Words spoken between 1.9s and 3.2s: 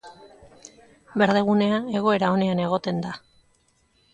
egoera onean egoten da.